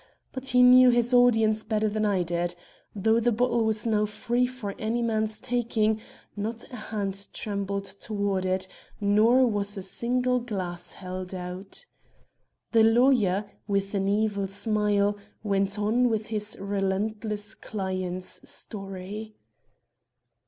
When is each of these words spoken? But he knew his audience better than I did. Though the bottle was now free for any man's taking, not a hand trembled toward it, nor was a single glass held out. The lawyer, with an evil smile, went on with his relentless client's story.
But 0.31 0.47
he 0.47 0.63
knew 0.63 0.89
his 0.89 1.13
audience 1.13 1.63
better 1.63 1.87
than 1.87 2.05
I 2.07 2.23
did. 2.23 2.55
Though 2.95 3.19
the 3.19 3.31
bottle 3.31 3.63
was 3.65 3.85
now 3.85 4.07
free 4.07 4.47
for 4.47 4.73
any 4.79 5.03
man's 5.03 5.39
taking, 5.39 6.01
not 6.35 6.63
a 6.71 6.75
hand 6.75 7.27
trembled 7.33 7.83
toward 7.83 8.43
it, 8.43 8.67
nor 8.99 9.45
was 9.45 9.77
a 9.77 9.83
single 9.83 10.39
glass 10.39 10.93
held 10.93 11.35
out. 11.35 11.85
The 12.71 12.81
lawyer, 12.81 13.45
with 13.67 13.93
an 13.93 14.07
evil 14.07 14.47
smile, 14.47 15.17
went 15.43 15.77
on 15.77 16.09
with 16.09 16.29
his 16.33 16.57
relentless 16.59 17.53
client's 17.53 18.49
story. 18.49 19.35